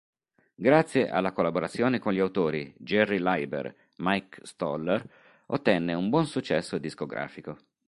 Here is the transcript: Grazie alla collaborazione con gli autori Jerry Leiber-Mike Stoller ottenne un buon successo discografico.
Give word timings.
Grazie 0.55 1.09
alla 1.11 1.31
collaborazione 1.31 1.99
con 1.99 2.11
gli 2.13 2.17
autori 2.17 2.73
Jerry 2.79 3.19
Leiber-Mike 3.19 4.39
Stoller 4.43 5.07
ottenne 5.45 5.93
un 5.93 6.09
buon 6.09 6.25
successo 6.25 6.79
discografico. 6.79 7.57